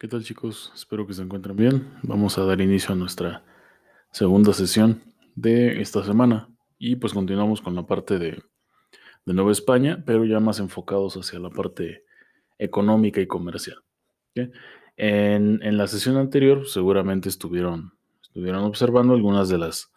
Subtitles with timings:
[0.00, 0.70] ¿Qué tal chicos?
[0.76, 1.92] Espero que se encuentren bien.
[2.04, 3.42] Vamos a dar inicio a nuestra
[4.12, 5.02] segunda sesión
[5.34, 8.40] de esta semana y pues continuamos con la parte de,
[9.26, 12.04] Nueva España, pero ya más enfocados hacia la parte
[12.58, 13.82] económica y comercial.
[14.96, 19.92] En, la sesión anterior seguramente estuvieron, estuvieron observando algunas de las,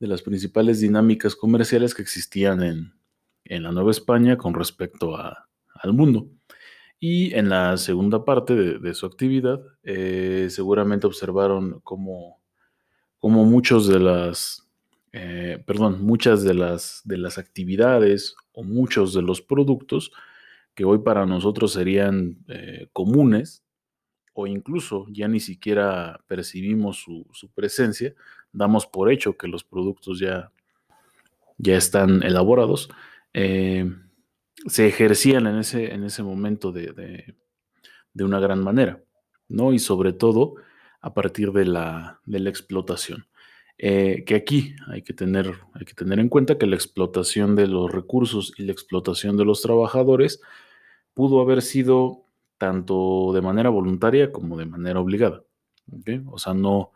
[0.00, 6.28] de las principales dinámicas comerciales que existían en, la Nueva España con respecto al mundo.
[7.00, 12.40] Y en la segunda parte de, su actividad, eh, seguramente observaron cómo,
[13.22, 14.68] muchos de las,
[15.12, 20.10] eh, perdón, muchas de las, de las actividades o muchos de los productos
[20.74, 23.64] que hoy para nosotros serían eh, comunes
[24.32, 28.14] o incluso ya ni siquiera percibimos su, presencia,
[28.52, 30.52] damos por hecho que los productos ya,
[31.58, 32.88] ya están elaborados
[34.66, 37.34] se ejercían en ese, en ese momento de,
[38.14, 39.02] una gran manera,
[39.48, 39.72] ¿no?
[39.72, 40.56] Y sobre todo
[41.00, 43.26] a partir de la, explotación.
[43.80, 47.68] Eh, que aquí hay que, tener, hay que tener en cuenta que la explotación de
[47.68, 50.40] los recursos y la explotación de los trabajadores
[51.14, 52.24] pudo haber sido
[52.58, 55.44] tanto de manera voluntaria como de manera obligada.
[56.26, 56.92] O sea, no,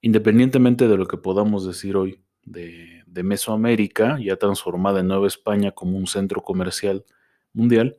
[0.00, 5.96] independientemente de lo que podamos decir hoy de, Mesoamérica, ya transformada en Nueva España como
[5.96, 7.04] un centro comercial
[7.52, 7.96] mundial,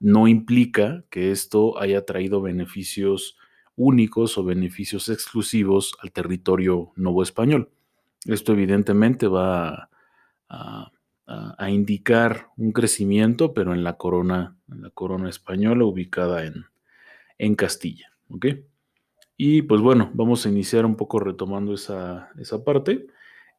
[0.00, 3.36] no implica que esto haya traído beneficios
[3.76, 7.70] únicos o beneficios exclusivos al territorio nuevo español.
[8.24, 9.90] Esto evidentemente va
[10.48, 10.90] a,
[11.68, 16.66] indicar un crecimiento, pero en la corona, en la corona española ubicada en,
[17.38, 18.12] en Castilla.
[19.36, 23.08] Y pues bueno, vamos a iniciar un poco retomando esa, esa parte.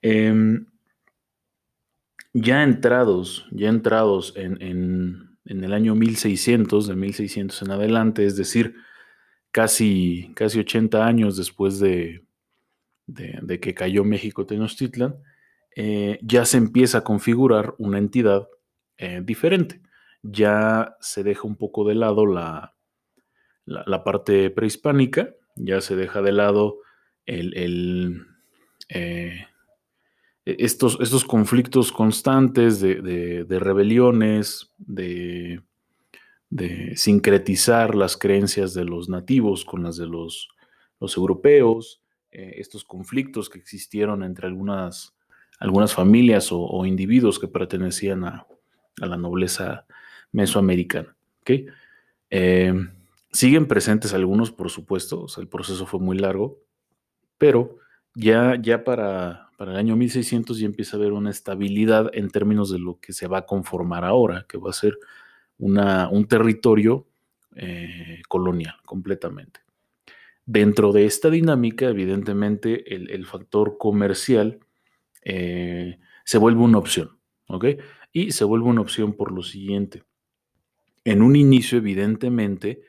[0.02, 0.66] Em,
[2.34, 8.75] ya entrados, ya entrados en, el año 1600, de 1600 en adelante, es decir,
[9.52, 12.23] casi, casi 80 años después de,
[13.62, 15.16] que cayó México Tenochtitlan,
[15.75, 18.47] eh, ya se empieza a configurar una entidad
[18.97, 19.81] eh, diferente.
[20.24, 22.75] Ya se deja un poco de lado la,
[23.66, 26.79] la, parte prehispánica, ya se deja de lado
[27.25, 27.53] el,
[28.90, 29.47] eh, e-,
[30.59, 35.62] estos, estos conflictos constantes de, rebeliones, de,
[36.96, 40.50] sincretizar las creencias de los nativos con las de los,
[41.02, 45.13] europeos, eh, estos conflictos que existieron entre algunas,
[45.59, 48.47] algunas familias o, individuos que pertenecían a,
[48.97, 49.85] la nobleza
[50.31, 51.16] mesoamericana.
[52.29, 52.74] Eh,
[53.31, 56.58] siguen presentes algunos, por supuesto, el proceso fue muy largo,
[57.38, 57.78] pero
[58.16, 62.72] ya, ya para, para el año 1600 ya empieza a haber una estabilidad en términos
[62.72, 64.97] de lo que se va a conformar ahora, que va a ser
[65.57, 67.07] una, un territorio
[67.56, 69.62] eh, colonial completamente.
[70.46, 74.59] Dentro de esta dinámica, evidentemente, el, factor comercial
[75.23, 77.17] eh, se vuelve una opción,
[77.47, 77.66] ¿ok?
[78.13, 80.03] Y se vuelve una opción por lo siguiente.
[81.03, 82.84] En un inicio, evidentemente,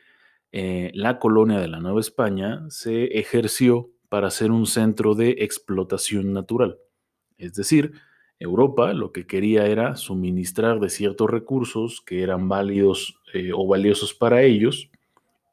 [0.52, 6.32] eh, la colonia de la Nueva España se ejerció para ser un centro de explotación
[6.32, 6.78] natural.
[7.36, 7.92] Es decir,
[8.38, 14.14] Europa lo que quería era suministrar de ciertos recursos que eran válidos eh, o valiosos
[14.14, 14.90] para ellos,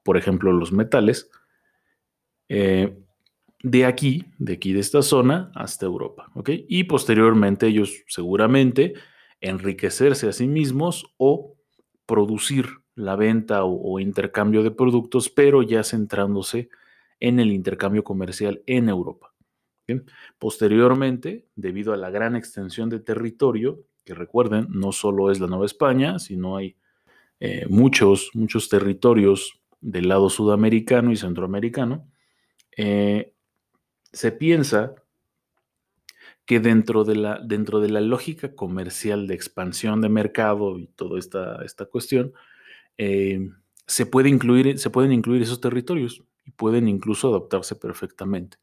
[0.04, 1.30] por ejemplo los metales,
[2.48, 2.96] eh,
[3.64, 6.32] de aquí, de aquí de esta zona hasta Europa.
[6.46, 8.94] Y posteriormente ellos seguramente
[9.42, 11.56] enriquecerse a sí mismos o
[12.06, 16.70] producir la venta o intercambio de productos, pero ya centrándose en
[17.20, 19.34] el intercambio comercial en Europa.
[20.40, 25.66] Posteriormente, debido a la gran extensión de territorio, que recuerden, no solo es la Nueva
[25.66, 26.76] España, sino hay
[27.40, 32.08] eh, muchos, muchos territorios del lado sudamericano y centroamericano,
[32.78, 33.34] eh,
[34.12, 34.96] se piensa
[36.46, 41.20] que dentro de, la, dentro de la lógica comercial de expansión de mercado y toda
[41.20, 42.34] esta, esta cuestión,
[42.98, 43.50] eh,
[43.88, 48.58] se, puede incluir, se pueden incluir esos territorios y pueden incluso adaptarse perfectamente.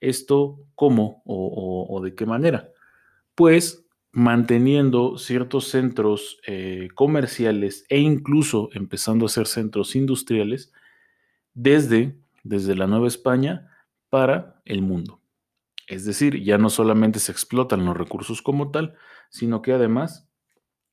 [0.00, 2.70] ¿Esto cómo o, de qué manera?
[3.34, 10.72] Pues manteniendo ciertos centros eh, comerciales e incluso empezando a ser centros industriales
[11.54, 13.70] desde, desde la Nueva España
[14.08, 15.20] para el mundo.
[15.86, 18.94] Es decir, ya no solamente se explotan los recursos como tal,
[19.28, 20.28] sino que además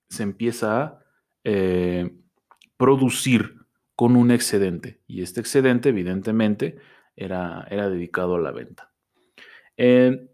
[0.10, 1.00] se empieza a
[1.44, 2.16] eh,
[2.78, 3.67] producir
[3.98, 5.02] con un excedente.
[5.08, 6.78] Y este excedente, evidentemente,
[7.18, 8.94] era, era dedicado a la venta.
[9.76, 10.30] En,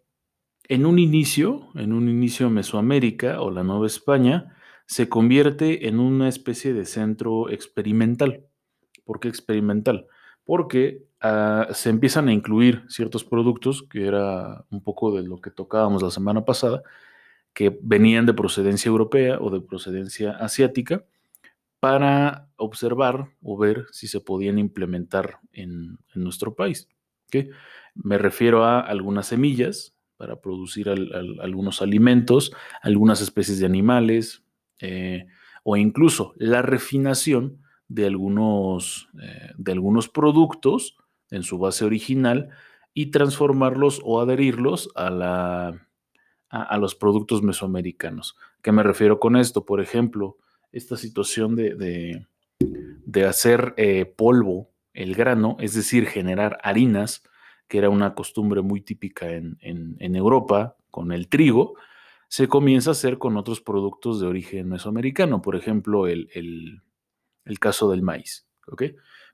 [0.85, 4.55] un inicio, en un inicio Mesoamérica o la Nueva España,
[4.85, 8.45] se convierte en una especie de centro experimental.
[9.05, 10.07] ¿Por qué experimental?
[10.45, 15.51] porque ah, se empiezan a incluir ciertos productos, que era un poco de lo que
[15.51, 16.83] tocábamos la semana pasada,
[17.53, 21.05] que venían de procedencia europea o de procedencia asiática,
[21.83, 26.87] para observar o ver si se podían implementar en, nuestro país.
[27.93, 34.45] Me refiero a algunas semillas para producir algunos alimentos, algunas especies de animales,
[34.79, 35.25] eh,
[35.65, 40.95] o incluso la refinación de algunos, eh, de algunos productos
[41.31, 42.47] en su base original
[42.93, 45.85] y transformarlos o adherirlos a, la,
[46.47, 48.37] a, los productos mesoamericanos.
[48.61, 49.65] ¿Qué me refiero con esto?
[49.65, 50.37] Por ejemplo,
[50.73, 52.25] esta situación de,
[53.05, 57.23] de, hacer eh, polvo el grano, es decir, generar harinas,
[57.67, 61.75] que era una costumbre muy típica en, en Europa con el trigo,
[62.33, 66.81] se comienza a hacer con otros productos de origen mesoamericano, por ejemplo, el,
[67.59, 68.47] caso del maíz.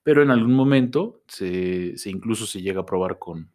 [0.03, 3.53] Pero en algún momento se, incluso se llega a probar con,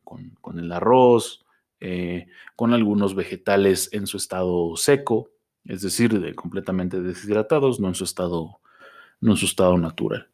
[0.57, 1.45] el arroz,
[1.79, 2.27] eh,
[2.57, 5.29] con algunos vegetales en su estado seco,
[5.67, 8.61] es decir, de, completamente deshidratados, no en su estado,
[9.21, 10.29] no en su estado natural.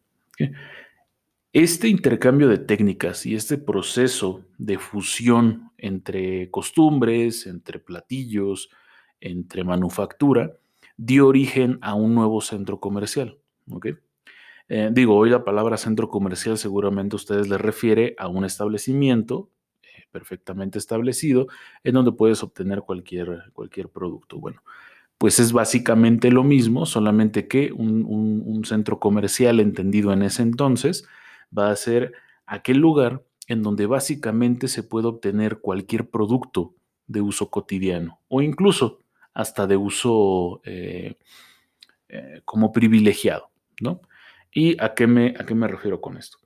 [1.53, 8.71] Este intercambio de técnicas y este proceso de fusión entre costumbres, entre platillos,
[9.21, 10.53] entre manufactura,
[10.97, 13.39] dio origen a un nuevo centro comercial.
[14.69, 19.51] Eh, digo, hoy la palabra centro comercial seguramente a ustedes les refiere a un establecimiento
[19.83, 21.49] eh, perfectamente establecido
[21.83, 24.39] en donde puedes obtener cualquier, cualquier producto.
[24.39, 24.63] Bueno,
[25.21, 31.07] pues es básicamente lo mismo, solamente que un, centro comercial entendido en ese entonces
[31.57, 32.15] va a ser
[32.47, 36.75] aquel lugar en donde básicamente se puede obtener cualquier producto
[37.07, 39.01] de uso cotidiano o incluso
[39.35, 41.19] hasta de uso eh,
[42.09, 43.51] eh, como privilegiado,
[43.83, 44.01] ¿no?
[44.51, 46.39] ¿Y a qué, me, a qué me refiero con esto?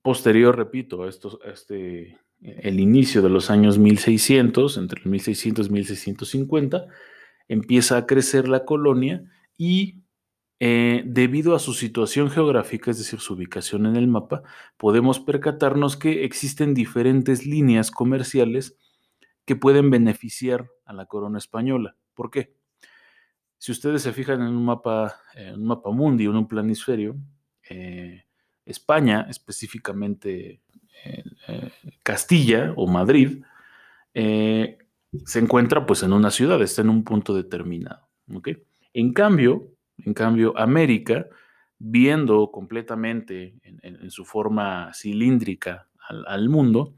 [0.00, 6.86] Posterior, repito, a este, el inicio de los años 1600, entre el 1600 y 1650,
[7.48, 9.24] empieza a crecer la colonia
[9.56, 10.02] y
[10.58, 14.42] eh, debido a su situación geográfica, es decir, su ubicación en el mapa,
[14.76, 18.76] podemos percatarnos que existen diferentes líneas comerciales
[19.44, 21.96] que pueden beneficiar a la corona española.
[22.14, 22.54] ¿Por qué?
[23.58, 27.16] Si ustedes se fijan en un mapa, en un mapa mundi, en un planisferio,
[27.68, 28.24] eh,
[28.64, 30.62] España, específicamente
[32.02, 33.42] Castilla o Madrid,
[34.14, 38.08] se encuentra pues en una ciudad, está en un punto determinado.
[38.94, 39.68] En cambio,
[39.98, 41.26] en cambio, América,
[41.78, 45.88] viendo completamente en, su forma cilíndrica
[46.26, 46.94] al mundo,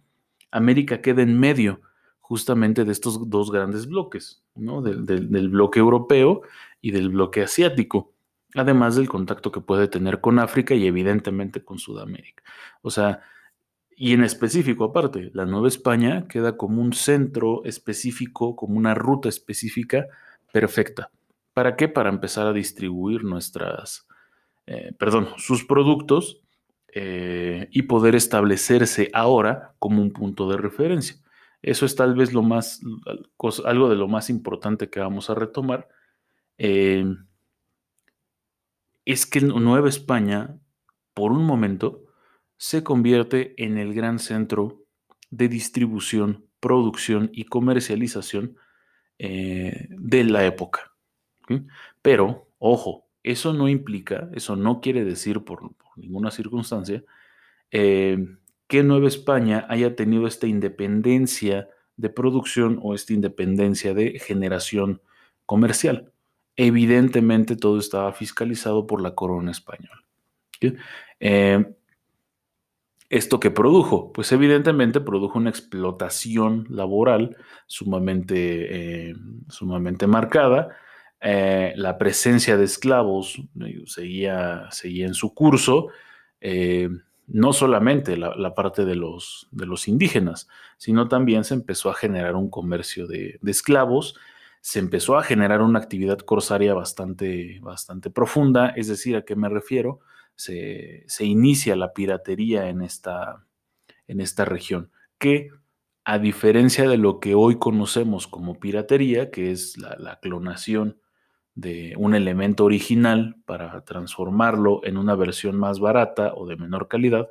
[0.51, 1.81] América queda en medio
[2.21, 4.81] justamente de estos dos grandes bloques, ¿no?
[4.81, 6.43] del, bloque europeo
[6.81, 8.13] y del bloque asiático,
[8.55, 12.43] además del contacto que puede tener con África y evidentemente con Sudamérica.
[12.83, 13.21] O sea,
[13.97, 19.29] y en específico aparte, la Nueva España queda como un centro específico, como una ruta
[19.29, 20.07] específica
[20.53, 21.11] perfecta.
[21.53, 21.89] ¿Para qué?
[21.89, 24.07] Para empezar a distribuir nuestras,
[24.67, 26.41] eh, perdón, sus productos
[26.89, 31.17] eh, y poder establecerse ahora como un punto de referencia.
[31.63, 32.81] Eso es tal vez lo más,
[33.65, 35.89] algo de lo más importante que vamos a retomar.
[36.59, 37.27] Em,
[39.05, 40.59] es que Nueva España,
[41.15, 42.04] por un momento,
[42.57, 44.85] se convierte en el gran centro
[45.31, 48.57] de distribución, producción y comercialización
[49.19, 50.93] eh, de la época.
[52.03, 57.05] Pero, ojo, eso no implica, eso no quiere decir por, ninguna circunstancia,
[57.71, 65.01] em, que Nueva España haya tenido esta independencia de producción o esta independencia de generación
[65.47, 66.13] comercial.
[66.57, 70.03] Evidentemente todo estaba fiscalizado por la corona española.
[71.21, 71.75] Eh,
[73.11, 74.13] ¿Esto que produjo?
[74.13, 79.15] Pues evidentemente produjo una explotación laboral sumamente, eh,
[79.49, 80.77] sumamente marcada.
[81.21, 83.41] Eh, la presencia de esclavos
[83.87, 85.89] seguía, seguía en su curso
[87.27, 92.37] no solamente la, parte de los, de los, indígenas, sino también se empezó a generar
[92.37, 94.17] un comercio de, esclavos,
[94.61, 99.49] se empezó a generar una actividad corsaria bastante, bastante profunda, es decir, ¿a qué me
[99.49, 100.01] refiero?
[100.37, 103.47] Se, inicia la piratería en esta,
[104.07, 105.51] en esta región, que
[106.05, 110.99] a diferencia de lo que hoy conocemos como piratería, que es la clonación
[111.55, 117.29] de un elemento original para transformarlo en una versión más barata o de menor calidad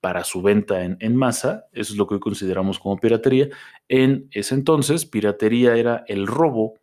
[0.00, 1.66] para su venta en, masa.
[1.72, 3.48] Eso es lo que hoy consideramos como piratería.
[3.88, 6.74] En ese entonces, piratería era el robo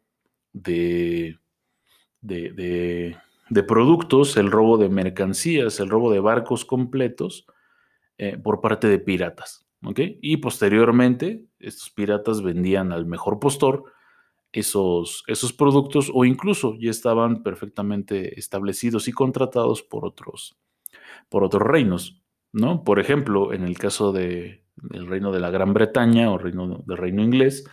[0.53, 1.38] de,
[2.22, 3.18] de
[3.63, 7.46] productos, el robo de mercancías, el robo de barcos completos
[8.18, 9.65] eh, por parte de piratas.
[9.96, 13.86] Y posteriormente, estos piratas vendían al mejor postor
[14.51, 20.58] esos, esos productos o incluso ya estaban perfectamente establecidos y contratados por otros,
[21.29, 22.22] por otros reinos.
[22.51, 22.84] ¿no?
[22.84, 26.98] Por ejemplo, en el caso de, del reino de la Gran Bretaña o reino, del
[26.98, 27.65] reino inglés,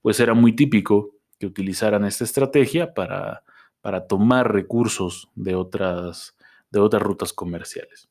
[0.00, 3.42] pues era muy típico que utilizaran esta estrategia para,
[3.80, 6.36] para tomar recursos de otras,
[6.70, 8.08] de otras rutas comerciales.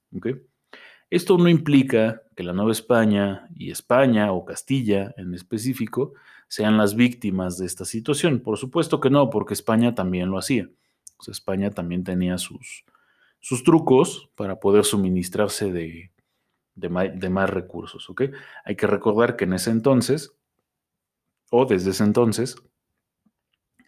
[1.09, 6.13] Esto no implica que la Nueva España y España o Castilla en específico
[6.47, 8.39] sean las víctimas de esta situación.
[8.39, 10.69] Por supuesto que no, porque España también lo hacía.
[11.27, 12.85] España también tenía sus,
[13.39, 16.11] sus trucos para poder suministrarse de,
[16.75, 18.07] de, más recursos.
[18.63, 20.33] Hay que recordar que en ese entonces,
[21.49, 22.55] o desde ese entonces,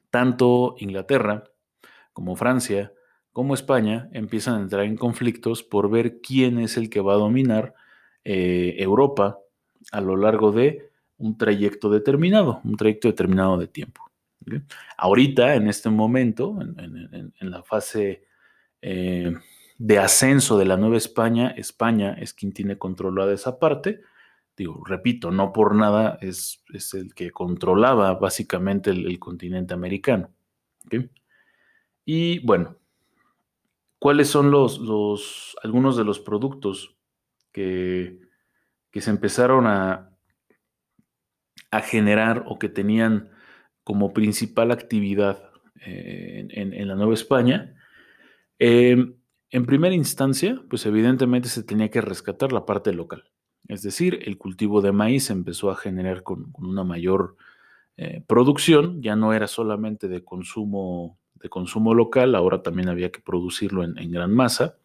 [0.09, 1.43] tanto Inglaterra
[2.19, 2.91] como Francia
[3.31, 7.17] como España empiezan a entrar en conflictos por ver quién es el que va a
[7.17, 7.73] dominar
[8.25, 9.39] eh, Europa
[9.93, 14.11] a lo largo de un trayecto determinado, un trayecto determinado de tiempo.
[14.97, 18.25] Ahorita, en este momento, en, la fase
[18.81, 19.33] eh,
[19.77, 24.01] de ascenso de la Nueva España, España es quien tiene controlada esa parte.
[24.57, 26.61] Digo, repito, no por nada es,
[26.93, 30.29] el que controlaba básicamente el, continente americano.
[32.11, 32.75] Y bueno,
[33.99, 36.97] ¿cuáles son los, los, algunos de los productos
[37.51, 38.19] que,
[38.89, 40.09] que se empezaron a,
[41.69, 43.29] a generar o que tenían
[43.83, 45.51] como principal actividad
[45.85, 47.75] eh, en, la Nueva España,
[48.57, 49.13] em,
[49.51, 53.25] en primera instancia, pues evidentemente se tenía que rescatar la parte local.
[53.67, 57.35] Es decir, el cultivo de maíz empezó a generar con, una mayor
[57.97, 63.21] eh, producción, ya no era solamente de consumo, de consumo local, ahora también había que
[63.21, 64.77] producirlo en, gran masa.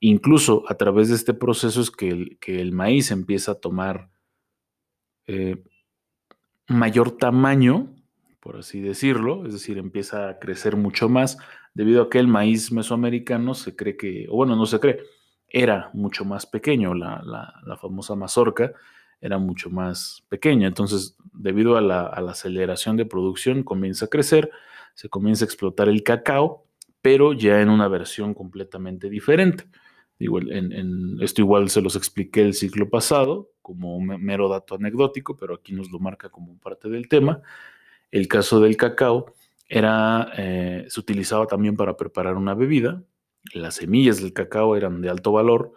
[0.00, 4.10] Incluso a través de este proceso es que el, que el maíz empieza a tomar
[5.26, 5.62] eh,
[6.68, 7.94] mayor tamaño,
[8.40, 11.38] por así decirlo, es decir, empieza a crecer mucho más,
[11.74, 15.00] debido a que el maíz mesoamericano se cree que, o bueno, no se cree,
[15.48, 17.22] era mucho más pequeño, la,
[17.80, 18.72] famosa mazorca
[19.20, 24.50] era mucho más pequeña, entonces debido a la, aceleración de producción comienza a crecer,
[24.98, 26.66] se comienza a explotar el cacao,
[27.00, 29.64] pero ya en una versión completamente diferente.
[30.18, 30.40] Digo,
[31.20, 35.72] esto igual se los expliqué el ciclo pasado, como un mero dato anecdótico, pero aquí
[35.72, 37.42] nos lo marca como parte del tema.
[38.10, 39.32] El caso del cacao
[39.68, 43.00] era, eh, se utilizaba también para preparar una bebida.
[43.54, 45.74] Las semillas del cacao eran de alto valor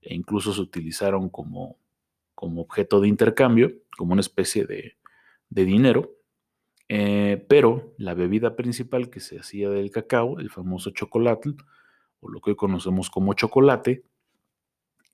[0.00, 1.76] e incluso se utilizaron como,
[2.34, 4.96] como objeto de intercambio, como una especie de,
[5.50, 6.16] dinero.
[6.88, 11.54] Eh, pero la bebida principal que se hacía del cacao, el famoso chocolate,
[12.20, 14.04] o lo que hoy conocemos como chocolate,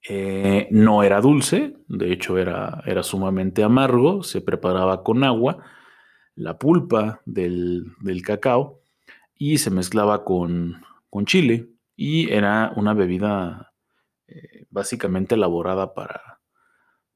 [0.08, 5.62] eh, no era dulce, de hecho era, era, sumamente amargo, se preparaba con agua,
[6.34, 7.92] la pulpa del,
[8.24, 8.80] cacao
[9.36, 10.82] y se mezclaba con,
[11.26, 13.74] chile y era una bebida
[14.26, 16.29] eh, básicamente elaborada para,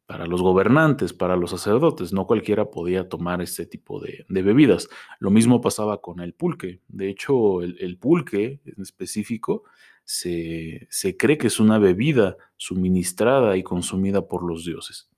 [0.06, 2.12] para los gobernantes, para los sacerdotes.
[2.12, 4.88] No cualquiera podía tomar este tipo de, bebidas.
[5.18, 6.80] Lo mismo pasaba con el pulque.
[6.88, 9.64] De hecho, el, pulque en específico
[10.04, 15.08] se, cree que es una bebida suministrada y consumida por los dioses.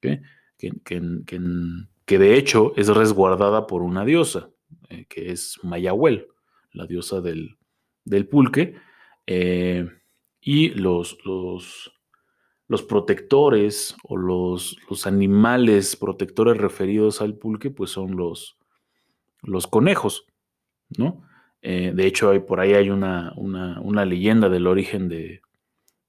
[0.00, 0.22] Que,
[0.56, 4.50] que, de hecho es resguardada por una diosa,
[4.88, 6.28] eh, que es Mayahuel,
[6.70, 7.58] la diosa del,
[8.30, 8.76] pulque.
[9.26, 9.88] Eh,
[10.40, 11.95] y los, los
[12.68, 18.58] los protectores o los, los, animales protectores referidos al pulque, pues son los,
[19.42, 20.26] los conejos,
[20.98, 21.22] ¿no?
[21.62, 25.40] Eh, de hecho, hay, por ahí hay una, una, leyenda del origen de,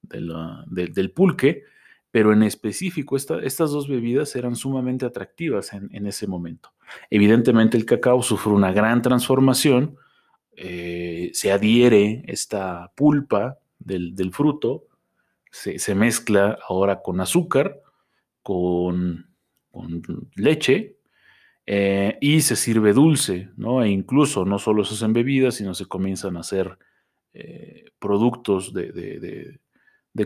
[0.02, 1.64] del pulque,
[2.10, 6.72] pero en específico estas dos bebidas eran sumamente atractivas en, ese momento.
[7.10, 9.96] Evidentemente el cacao sufre una gran transformación,
[10.56, 14.87] eh, se adhiere esta pulpa del, del fruto
[15.58, 17.80] se, mezcla ahora con azúcar,
[18.42, 19.26] con,
[20.34, 20.96] leche,
[21.66, 23.82] eh, y se sirve dulce, ¿no?
[23.82, 26.78] E incluso no solo se hacen bebidas, sino se comienzan a hacer
[27.34, 29.60] eh, productos de,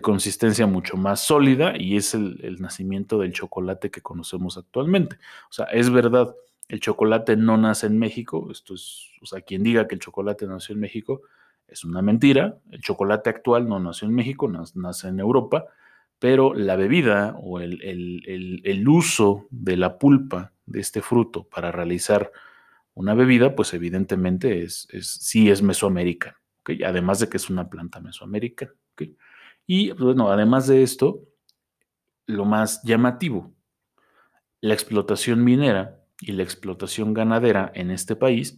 [0.00, 5.16] consistencia mucho más sólida y es el, nacimiento del chocolate que conocemos actualmente.
[5.50, 6.34] O sea, es verdad,
[6.68, 10.46] el chocolate no nace en México, esto es, o sea, quien diga que el chocolate
[10.46, 11.22] nació en México,
[11.72, 12.58] es una mentira.
[12.70, 15.66] El chocolate actual no nació en México, nace en Europa,
[16.18, 22.30] pero la bebida o el, uso de la pulpa de este fruto para realizar
[22.94, 26.36] una bebida, pues evidentemente es, sí es mesoamericano.
[26.84, 28.72] además de que es una planta mesoamericana.
[29.66, 31.24] Y pues, bueno, además de esto,
[32.26, 33.52] lo más llamativo,
[34.60, 38.56] la explotación minera y la explotación ganadera en este país,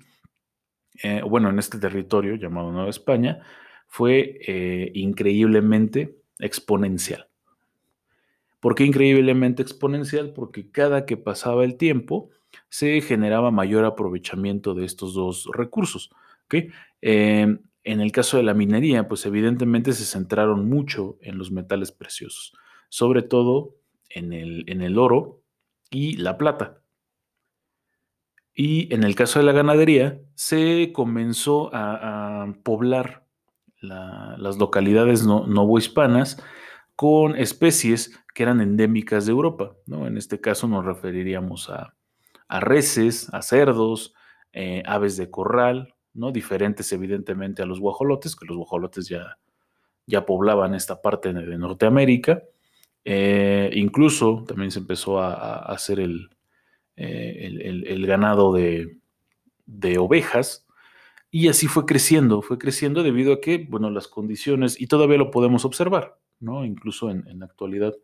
[1.02, 3.42] eh, bueno, en este territorio llamado Nueva España,
[3.86, 7.28] fue eh, increíblemente exponencial.
[8.60, 10.32] ¿Por qué increíblemente exponencial?
[10.32, 12.30] Porque cada que pasaba el tiempo
[12.68, 16.10] se generaba mayor aprovechamiento de estos dos recursos.
[17.00, 21.92] Em, en el caso de la minería, pues evidentemente se centraron mucho en los metales
[21.92, 22.54] preciosos,
[22.88, 23.76] sobre todo
[24.08, 25.42] en el, en el oro
[25.90, 26.80] y la plata.
[28.54, 33.24] Y en el caso de la ganadería, se comenzó a, poblar
[33.80, 36.42] las localidades no, novohispanas
[36.96, 39.74] con especies que eran endémicas de Europa.
[39.86, 40.06] ¿no?
[40.06, 41.94] En este caso nos referiríamos a,
[42.60, 44.14] reses, a cerdos,
[44.52, 46.30] eh, aves de corral, ¿no?
[46.30, 49.38] diferentes evidentemente a los guajolotes, que los guajolotes ya,
[50.06, 52.42] ya poblaban esta parte de, Norteamérica.
[53.04, 56.00] Eh, incluso también se empezó a, hacer
[56.96, 58.98] eh, el, ganado de,
[59.98, 60.66] ovejas.
[61.30, 65.30] Y así fue creciendo, fue creciendo debido a que, bueno, las condiciones, y todavía lo
[65.30, 66.64] podemos observar, ¿no?
[66.64, 67.94] Incluso en, la actualidad,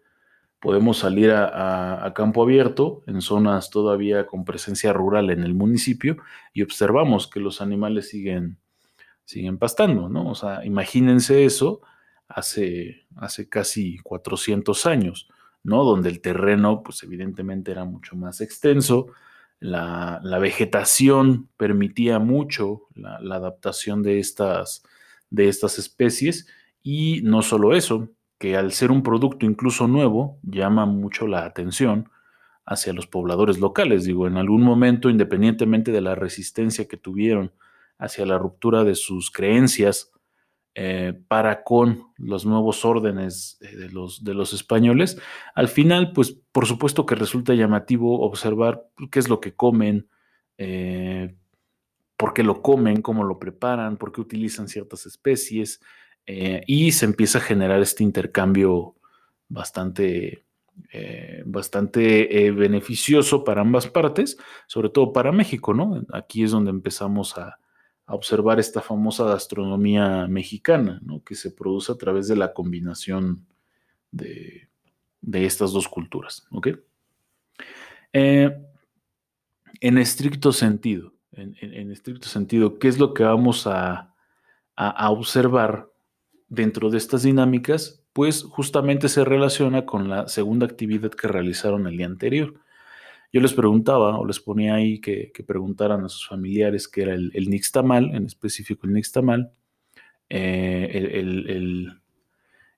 [0.58, 6.16] podemos salir a, campo abierto, en zonas todavía con presencia rural en el municipio,
[6.52, 8.58] y observamos que los animales siguen,
[9.24, 10.28] siguen pastando, ¿no?
[10.28, 11.82] O sea, imagínense eso
[12.26, 15.28] hace, hace casi 400 años,
[15.62, 15.84] ¿no?
[15.84, 19.08] Donde el terreno, pues evidentemente era mucho más extenso,
[19.60, 24.82] la, vegetación permitía mucho la, la adaptación de estas,
[25.28, 26.46] de estas especies,
[26.82, 32.08] y no solo eso, que al ser un producto incluso nuevo, llama mucho la atención
[32.64, 34.04] hacia los pobladores locales.
[34.04, 37.52] Digo, en algún momento, independientemente de la resistencia que tuvieron
[37.98, 40.10] hacia la ruptura de sus creencias
[40.76, 45.20] eh, para con los nuevos órdenes eh, de, los, españoles,
[45.56, 50.08] al final, pues por supuesto que resulta llamativo observar qué es lo que comen,
[50.58, 51.34] eh,
[52.16, 55.80] por qué lo comen, cómo lo preparan, por qué utilizan ciertas especies,
[56.24, 58.94] y se empieza a generar este intercambio
[59.48, 60.44] bastante,
[61.44, 66.04] bastante beneficioso para ambas partes, sobre todo para México, ¿no?
[66.12, 67.59] Aquí es donde empezamos a,
[68.14, 71.22] observar esta famosa gastronomía mexicana, ¿no?
[71.22, 73.46] Que se produce a través de la combinación
[74.10, 74.68] de,
[75.32, 76.68] estas dos culturas, ¿ok?
[78.12, 84.14] en estricto sentido, en, estricto sentido, ¿qué es lo que vamos a,
[84.74, 85.90] a observar
[86.50, 91.96] dentro de estas dinámicas, pues justamente se relaciona con la segunda actividad que realizaron el
[91.96, 92.54] día anterior.
[93.32, 97.48] Yo les preguntaba o les ponía ahí que, preguntaran a sus familiares qué era el,
[97.48, 99.52] nixtamal, en específico el nixtamal,
[100.28, 101.86] eh,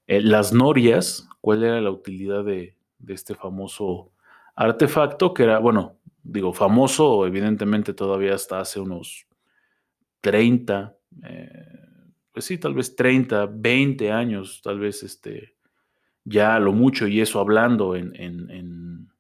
[0.07, 2.77] las norias, cuál era la utilidad de,
[3.09, 4.13] este famoso
[4.55, 9.27] artefacto, que era, bueno, digo, famoso, evidentemente todavía hasta hace unos
[10.21, 10.97] 30,
[12.33, 15.57] pues sí, tal vez 30, 20 años, tal vez este,
[16.25, 19.12] ya lo mucho, y eso hablando en, en, en,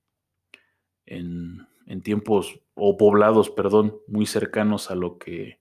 [2.02, 5.60] tiempos o poblados, perdón, muy cercanos a lo que,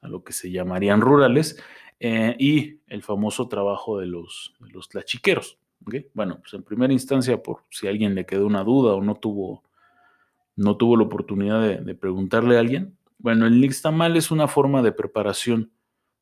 [0.00, 1.62] a lo que se llamarían rurales,
[2.00, 5.58] eh, y el famoso trabajo de los, los tlachiqueros.
[6.14, 9.14] Bueno, pues en primera instancia, por si a alguien le quedó una duda o no
[9.14, 9.62] tuvo,
[10.56, 14.92] no tuvo la oportunidad de, preguntarle a alguien, bueno, el nixtamal es una forma de
[14.92, 15.72] preparación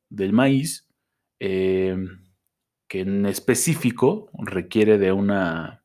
[0.09, 0.87] del maíz,
[1.39, 2.25] em,
[2.87, 5.83] que en específico requiere de una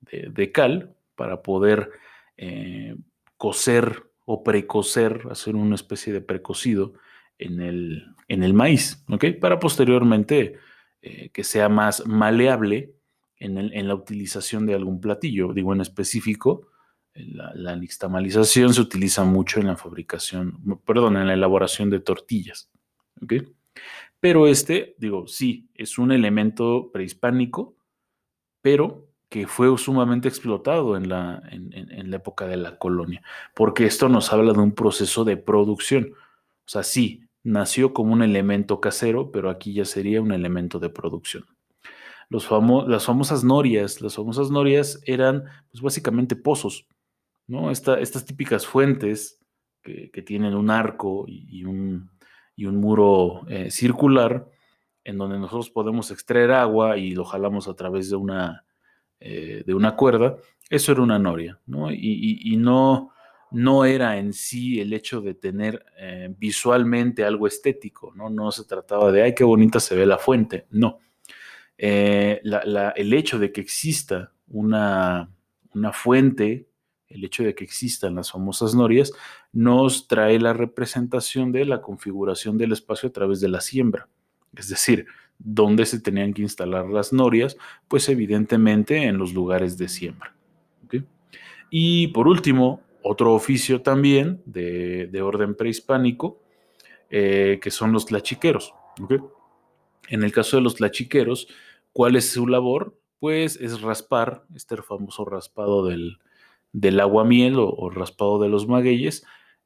[0.00, 1.90] de, cal para poder
[2.36, 2.96] eh,
[3.36, 6.94] cocer o precocer, hacer una especie de precocido
[7.38, 9.24] en el, en el maíz, ¿ok?
[9.40, 10.58] Para posteriormente
[11.02, 12.94] eh, que sea más maleable
[13.36, 15.52] en, en, la utilización de algún platillo.
[15.52, 16.68] Digo, en específico,
[17.14, 22.70] la, la nixtamalización se utiliza mucho en la fabricación, perdón, en la elaboración de tortillas,
[23.20, 23.34] ¿ok?
[24.20, 27.76] Pero este, digo, sí, es un elemento prehispánico,
[28.60, 33.22] pero que fue sumamente explotado en la, en, la época de la colonia,
[33.54, 36.12] porque esto nos habla de un proceso de producción.
[36.12, 40.90] O sea, sí, nació como un elemento casero, pero aquí ya sería un elemento de
[40.90, 41.46] producción.
[42.28, 42.46] Los
[42.86, 46.86] las famosas norias, las famosas norias eran pues básicamente pozos,
[47.46, 47.70] ¿no?
[47.70, 49.40] estas típicas fuentes
[49.80, 52.10] que, tienen un arco y un,
[52.54, 54.46] y un muro eh, circular
[55.04, 58.66] en donde nosotros podemos extraer agua y lo jalamos a través de una,
[59.24, 60.36] eh, de una cuerda.
[60.68, 61.92] Eso era una noria, ¿no?
[61.92, 63.12] Y, no,
[63.52, 68.30] no era en sí el hecho de tener eh, visualmente algo estético, ¿no?
[68.30, 70.98] No se trataba de, ay, qué bonita se ve la fuente, no.
[71.78, 75.30] Eh, el hecho de que exista una,
[75.72, 76.66] una fuente,
[77.06, 79.12] el hecho de que existan las famosas norias,
[79.52, 84.08] nos trae la representación de la configuración del espacio a través de la siembra.
[84.56, 85.06] Es decir,
[85.44, 87.56] dónde se tenían que instalar las norias,
[87.88, 90.34] pues evidentemente en los lugares de siembra.
[91.74, 96.38] Y por último, otro oficio también de, orden prehispánico,
[97.08, 98.74] eh, que son los tlachiqueros.
[100.08, 101.48] En el caso de los tlachiqueros,
[101.94, 102.98] ¿cuál es su labor?
[103.20, 106.18] Pues es raspar, este famoso raspado del,
[106.72, 109.24] del aguamiel o, o, raspado de los magueyes,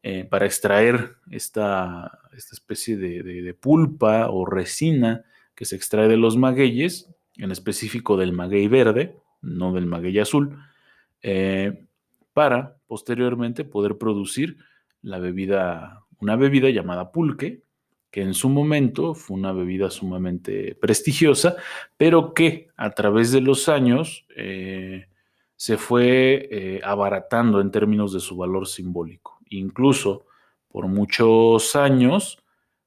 [0.08, 5.24] eh, para extraer esta, esta especie de, pulpa o resina
[5.56, 10.58] que se extrae de los magueyes, en específico del maguey verde, no del maguey azul,
[11.22, 11.84] eh,
[12.32, 14.58] para posteriormente poder producir
[15.02, 17.62] la bebida, una bebida llamada pulque,
[18.10, 21.56] que en su momento fue una bebida sumamente prestigiosa,
[21.96, 25.06] pero que a través de los años eh,
[25.56, 29.38] se fue eh, abaratando en términos de su valor simbólico.
[29.48, 30.26] Incluso
[30.68, 32.38] por muchos años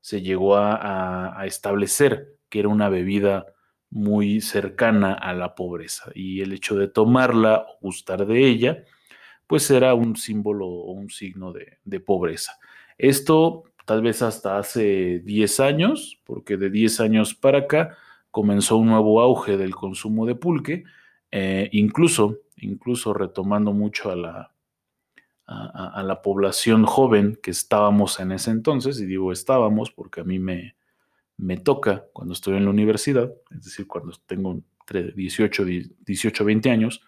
[0.02, 3.46] se llegó a, establecer que era una bebida
[3.92, 8.84] muy cercana a la pobreza y el hecho de tomarla o gustar de ella,
[9.48, 12.60] pues era un símbolo o un signo de, pobreza.
[12.98, 17.98] Esto tal vez hasta hace 10 años, porque de 10 años para acá
[18.30, 20.84] comenzó un nuevo auge del consumo de pulque,
[21.32, 24.54] eh, incluso, incluso retomando mucho a la,
[25.48, 30.38] a, la población joven que estábamos en ese entonces, y digo estábamos porque a mí
[30.38, 30.76] me,
[31.39, 35.65] me toca cuando estoy en la universidad, es decir, cuando tengo entre 18,
[36.06, 37.02] 18 20 años,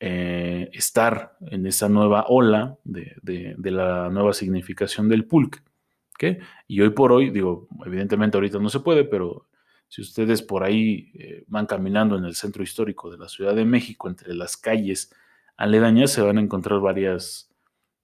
[0.00, 5.60] eh, estar en esa nueva ola de, la nueva significación del pulque.
[6.66, 9.46] Y hoy por hoy, digo, evidentemente ahorita no se puede, pero
[9.86, 13.64] si ustedes por ahí eh, van caminando en el centro histórico de la Ciudad de
[13.64, 15.14] México, entre las calles
[15.56, 17.48] aledañas, se van a encontrar varias,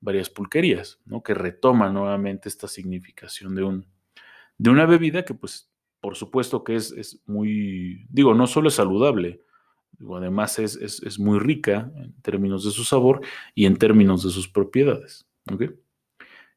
[0.01, 1.23] varias pulquerías, ¿no?
[1.23, 3.87] Que retoman nuevamente esta significación de, un,
[4.63, 5.69] de una bebida que, pues,
[6.01, 9.43] por supuesto que es, muy, digo, no solo es saludable,
[10.15, 13.23] además es, muy rica en términos de su sabor
[13.57, 15.27] y en términos de sus propiedades.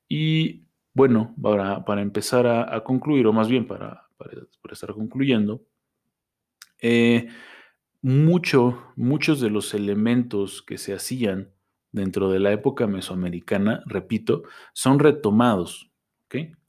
[0.07, 4.33] Y bueno, para, para empezar a, concluir, o más bien para, para,
[4.71, 5.63] estar concluyendo,
[6.81, 7.27] eh,
[8.03, 11.49] mucho, muchos de los elementos que se hacían
[11.91, 15.89] dentro de la época mesoamericana, repito, son retomados.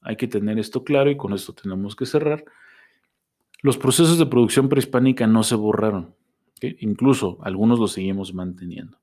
[0.07, 2.45] Hay que tener esto claro y con esto tenemos que cerrar.
[3.61, 6.15] Los procesos de producción prehispánica no se borraron,
[6.61, 8.99] incluso algunos los seguimos manteniendo.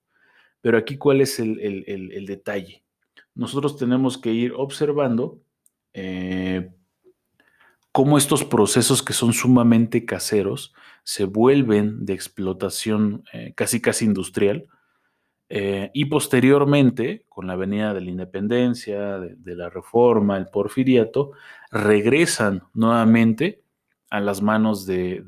[0.61, 2.83] Pero aquí, ¿cuál es el, detalle?
[3.35, 5.41] Nosotros tenemos que ir observando
[5.93, 6.71] eh,
[7.91, 14.69] cómo estos procesos que son sumamente caseros se vuelven de explotación eh, casi casi industrial
[15.55, 21.33] eh, y posteriormente, con la venida de la independencia, de, la reforma, el porfiriato,
[21.69, 23.61] regresan nuevamente
[24.09, 25.21] a las manos de,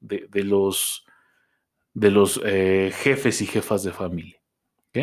[0.00, 1.06] de, los,
[1.94, 4.40] de los eh, jefes y jefas de familia.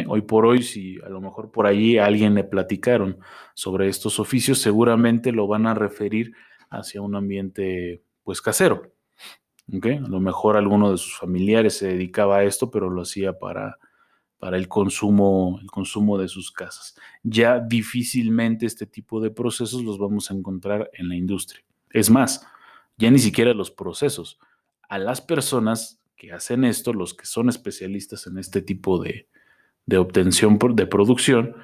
[0.08, 3.20] Hoy por hoy, si a lo mejor por ahí a alguien le platicaron
[3.54, 6.34] sobre estos oficios, seguramente lo van a referir
[6.70, 8.92] hacia un ambiente pues casero.
[9.72, 13.78] A lo mejor alguno de sus familiares se dedicaba a esto, pero lo hacía para
[14.44, 17.00] para el consumo, el consumo de sus casas.
[17.24, 21.64] Ya difícilmente este tipo de procesos los vamos a encontrar en la industria.
[21.92, 22.46] Es más,
[22.98, 24.42] ya ni siquiera los procesos.
[24.90, 29.30] A las personas que hacen esto, los que son especialistas en este tipo de,
[29.98, 31.56] obtención de producción,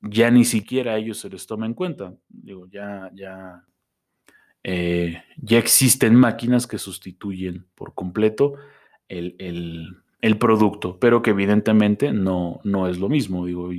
[0.00, 2.14] ya ni siquiera a ellos se les toma en cuenta.
[2.28, 3.64] Digo, ya, ya,
[4.62, 8.54] eh, ya existen máquinas que sustituyen por completo
[9.08, 10.04] el, el
[10.38, 13.46] producto, pero que evidentemente no, no es lo mismo.
[13.46, 13.70] Digo,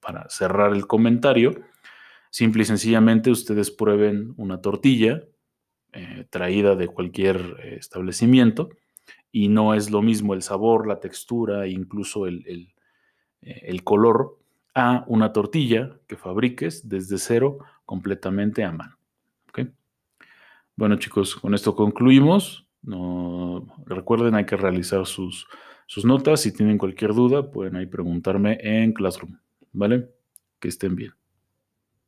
[0.00, 1.60] para cerrar el comentario,
[2.30, 5.22] simple y sencillamente ustedes prueben una tortilla
[5.92, 8.70] eh, traída de cualquier eh, establecimiento
[9.30, 12.74] y no es lo mismo el sabor, la textura e incluso el, el,
[13.42, 14.38] eh, el color
[14.74, 18.96] a una tortilla que fabriques desde cero completamente a mano.
[20.74, 22.66] Bueno chicos, con esto concluimos.
[22.82, 25.46] No, recuerden, hay que realizar sus,
[25.86, 26.40] sus notas.
[26.40, 29.38] Si tienen cualquier duda, pueden ahí preguntarme en Classroom.
[29.72, 30.10] ¿Vale?
[30.58, 31.12] Que estén bien.